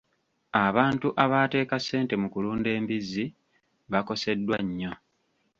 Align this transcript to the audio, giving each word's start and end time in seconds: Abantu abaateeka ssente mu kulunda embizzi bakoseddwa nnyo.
Abantu 0.65 1.07
abaateeka 1.23 1.75
ssente 1.81 2.13
mu 2.21 2.27
kulunda 2.33 2.69
embizzi 2.77 3.25
bakoseddwa 3.91 4.57
nnyo. 4.65 4.93